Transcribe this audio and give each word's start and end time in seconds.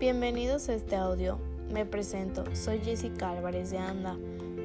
Bienvenidos 0.00 0.68
a 0.68 0.74
este 0.74 0.94
audio. 0.94 1.40
Me 1.72 1.84
presento, 1.84 2.44
soy 2.54 2.78
Jessica 2.78 3.32
Álvarez 3.32 3.72
de 3.72 3.78
Anda 3.78 4.16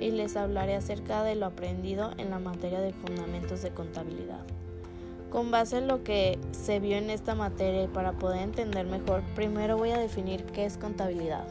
y 0.00 0.10
les 0.10 0.36
hablaré 0.36 0.74
acerca 0.74 1.22
de 1.22 1.36
lo 1.36 1.46
aprendido 1.46 2.10
en 2.18 2.30
la 2.30 2.40
materia 2.40 2.80
de 2.80 2.92
fundamentos 2.92 3.62
de 3.62 3.70
contabilidad. 3.70 4.44
Con 5.30 5.52
base 5.52 5.78
en 5.78 5.86
lo 5.86 6.02
que 6.02 6.40
se 6.50 6.80
vio 6.80 6.96
en 6.96 7.10
esta 7.10 7.36
materia 7.36 7.84
y 7.84 7.86
para 7.86 8.10
poder 8.10 8.42
entender 8.42 8.86
mejor, 8.86 9.22
primero 9.36 9.78
voy 9.78 9.92
a 9.92 10.00
definir 10.00 10.42
qué 10.46 10.64
es 10.64 10.76
contabilidad. 10.76 11.46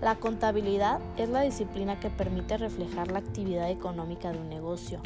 La 0.00 0.14
contabilidad 0.14 1.00
es 1.18 1.28
la 1.28 1.42
disciplina 1.42 2.00
que 2.00 2.08
permite 2.08 2.56
reflejar 2.56 3.12
la 3.12 3.18
actividad 3.18 3.70
económica 3.70 4.32
de 4.32 4.38
un 4.38 4.48
negocio. 4.48 5.00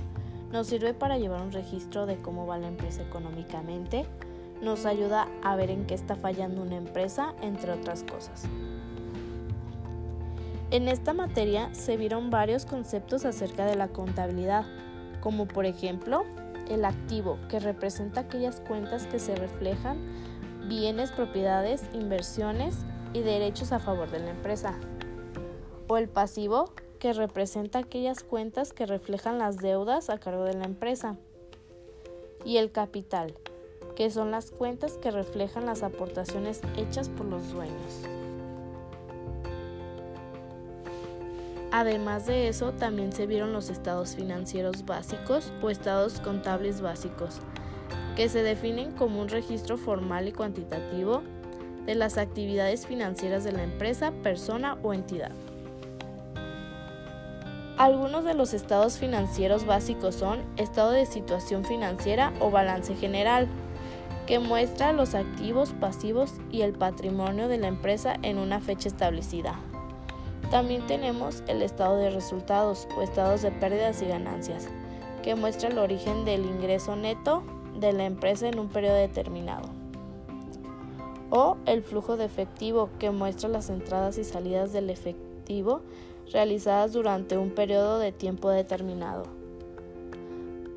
Nos 0.52 0.68
sirve 0.68 0.94
para 0.94 1.18
llevar 1.18 1.42
un 1.42 1.50
registro 1.50 2.06
de 2.06 2.18
cómo 2.18 2.46
va 2.46 2.56
la 2.56 2.68
empresa 2.68 3.02
económicamente, 3.02 4.06
nos 4.62 4.86
ayuda 4.86 5.28
a 5.42 5.56
ver 5.56 5.70
en 5.70 5.86
qué 5.86 5.94
está 5.94 6.16
fallando 6.16 6.62
una 6.62 6.76
empresa, 6.76 7.34
entre 7.42 7.72
otras 7.72 8.04
cosas. 8.04 8.44
En 10.70 10.88
esta 10.88 11.12
materia 11.12 11.72
se 11.74 11.96
vieron 11.96 12.30
varios 12.30 12.66
conceptos 12.66 13.24
acerca 13.24 13.64
de 13.66 13.76
la 13.76 13.88
contabilidad, 13.88 14.64
como 15.20 15.46
por 15.46 15.66
ejemplo 15.66 16.24
el 16.68 16.84
activo, 16.84 17.38
que 17.48 17.60
representa 17.60 18.22
aquellas 18.22 18.60
cuentas 18.60 19.06
que 19.06 19.18
se 19.18 19.36
reflejan 19.36 19.98
bienes, 20.66 21.12
propiedades, 21.12 21.82
inversiones 21.92 22.78
y 23.12 23.20
derechos 23.20 23.72
a 23.72 23.78
favor 23.78 24.10
de 24.10 24.20
la 24.20 24.30
empresa. 24.30 24.74
O 25.88 25.96
el 25.98 26.08
pasivo, 26.08 26.72
que 26.98 27.12
representa 27.12 27.80
aquellas 27.80 28.24
cuentas 28.24 28.72
que 28.72 28.86
reflejan 28.86 29.38
las 29.38 29.58
deudas 29.58 30.08
a 30.08 30.18
cargo 30.18 30.44
de 30.44 30.54
la 30.54 30.64
empresa. 30.64 31.18
Y 32.46 32.56
el 32.56 32.72
capital, 32.72 33.34
que 33.96 34.10
son 34.10 34.30
las 34.30 34.50
cuentas 34.50 34.98
que 34.98 35.10
reflejan 35.10 35.66
las 35.66 35.82
aportaciones 35.82 36.60
hechas 36.76 37.08
por 37.08 37.26
los 37.26 37.52
dueños. 37.52 38.02
Además 41.70 42.26
de 42.26 42.46
eso, 42.48 42.72
también 42.72 43.12
se 43.12 43.26
vieron 43.26 43.52
los 43.52 43.68
estados 43.68 44.14
financieros 44.14 44.84
básicos 44.84 45.52
o 45.60 45.70
estados 45.70 46.20
contables 46.20 46.80
básicos, 46.80 47.40
que 48.14 48.28
se 48.28 48.44
definen 48.44 48.92
como 48.92 49.20
un 49.20 49.28
registro 49.28 49.76
formal 49.76 50.28
y 50.28 50.32
cuantitativo 50.32 51.22
de 51.84 51.96
las 51.96 52.16
actividades 52.16 52.86
financieras 52.86 53.42
de 53.42 53.52
la 53.52 53.64
empresa, 53.64 54.12
persona 54.22 54.78
o 54.84 54.94
entidad. 54.94 55.32
Algunos 57.76 58.24
de 58.24 58.34
los 58.34 58.54
estados 58.54 58.98
financieros 58.98 59.66
básicos 59.66 60.14
son 60.14 60.44
estado 60.56 60.92
de 60.92 61.06
situación 61.06 61.64
financiera 61.64 62.32
o 62.38 62.52
balance 62.52 62.94
general, 62.94 63.48
que 64.26 64.38
muestra 64.38 64.92
los 64.92 65.14
activos, 65.14 65.74
pasivos 65.78 66.32
y 66.50 66.62
el 66.62 66.72
patrimonio 66.72 67.48
de 67.48 67.58
la 67.58 67.68
empresa 67.68 68.16
en 68.22 68.38
una 68.38 68.60
fecha 68.60 68.88
establecida. 68.88 69.58
También 70.50 70.86
tenemos 70.86 71.42
el 71.46 71.62
estado 71.62 71.96
de 71.96 72.10
resultados 72.10 72.88
o 72.96 73.02
estados 73.02 73.42
de 73.42 73.50
pérdidas 73.50 74.00
y 74.02 74.06
ganancias, 74.06 74.68
que 75.22 75.34
muestra 75.34 75.68
el 75.68 75.78
origen 75.78 76.24
del 76.24 76.44
ingreso 76.44 76.96
neto 76.96 77.42
de 77.78 77.92
la 77.92 78.04
empresa 78.04 78.48
en 78.48 78.58
un 78.58 78.68
periodo 78.68 78.96
determinado. 78.96 79.68
O 81.30 81.56
el 81.66 81.82
flujo 81.82 82.16
de 82.16 82.24
efectivo, 82.24 82.90
que 82.98 83.10
muestra 83.10 83.48
las 83.48 83.68
entradas 83.68 84.18
y 84.18 84.24
salidas 84.24 84.72
del 84.72 84.90
efectivo 84.90 85.80
realizadas 86.32 86.92
durante 86.92 87.36
un 87.36 87.50
periodo 87.50 87.98
de 87.98 88.12
tiempo 88.12 88.50
determinado. 88.50 89.43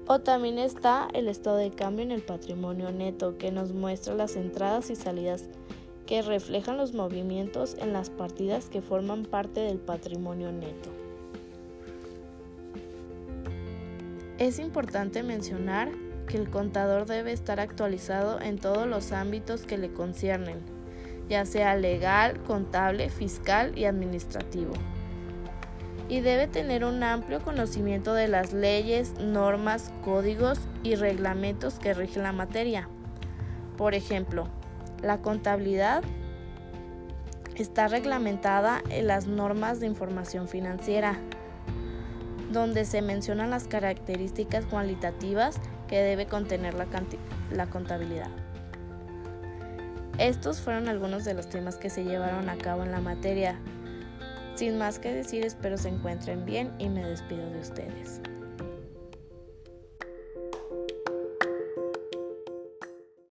O 0.09 0.19
también 0.19 0.57
está 0.57 1.09
el 1.13 1.27
estado 1.27 1.57
de 1.57 1.69
cambio 1.71 2.03
en 2.03 2.11
el 2.11 2.21
patrimonio 2.21 2.93
neto, 2.93 3.37
que 3.37 3.51
nos 3.51 3.73
muestra 3.73 4.15
las 4.15 4.37
entradas 4.37 4.89
y 4.89 4.95
salidas 4.95 5.49
que 6.05 6.21
reflejan 6.21 6.77
los 6.77 6.93
movimientos 6.93 7.75
en 7.77 7.91
las 7.91 8.09
partidas 8.09 8.69
que 8.69 8.81
forman 8.81 9.25
parte 9.25 9.59
del 9.59 9.79
patrimonio 9.79 10.53
neto. 10.53 10.89
Es 14.37 14.59
importante 14.59 15.23
mencionar 15.23 15.91
que 16.25 16.37
el 16.37 16.49
contador 16.49 17.05
debe 17.05 17.33
estar 17.33 17.59
actualizado 17.59 18.39
en 18.39 18.59
todos 18.59 18.87
los 18.87 19.11
ámbitos 19.11 19.65
que 19.65 19.77
le 19.77 19.91
conciernen, 19.91 20.59
ya 21.27 21.45
sea 21.45 21.75
legal, 21.75 22.41
contable, 22.43 23.09
fiscal 23.09 23.77
y 23.77 23.83
administrativo 23.83 24.71
y 26.09 26.21
debe 26.21 26.47
tener 26.47 26.85
un 26.85 27.03
amplio 27.03 27.41
conocimiento 27.41 28.13
de 28.13 28.27
las 28.27 28.53
leyes, 28.53 29.13
normas, 29.19 29.91
códigos 30.03 30.59
y 30.83 30.95
reglamentos 30.95 31.79
que 31.79 31.93
rigen 31.93 32.23
la 32.23 32.31
materia. 32.31 32.87
Por 33.77 33.93
ejemplo, 33.93 34.47
la 35.01 35.21
contabilidad 35.21 36.03
está 37.55 37.87
reglamentada 37.87 38.81
en 38.89 39.07
las 39.07 39.27
normas 39.27 39.79
de 39.79 39.87
información 39.87 40.47
financiera, 40.47 41.17
donde 42.51 42.85
se 42.85 43.01
mencionan 43.01 43.49
las 43.49 43.67
características 43.67 44.65
cualitativas 44.65 45.59
que 45.87 45.99
debe 45.99 46.27
contener 46.27 46.75
la, 46.75 47.67
contabilidad. 47.67 48.29
Estos 50.17 50.61
fueron 50.61 50.87
algunos 50.87 51.25
de 51.25 51.33
los 51.33 51.49
temas 51.49 51.77
que 51.77 51.89
se 51.89 52.03
llevaron 52.03 52.49
a 52.49 52.57
cabo 52.57 52.83
en 52.83 52.91
la 52.91 53.01
materia. 53.01 53.59
Sin 54.57 54.79
más 54.79 54.97
que 54.97 55.13
decir, 55.13 55.45
espero 55.45 55.77
se 55.77 55.89
encuentren 55.89 56.43
bien 56.43 56.73
y 56.79 56.89
me 56.89 57.07
despido 57.07 57.47
de 57.51 57.59
ustedes. 57.59 58.21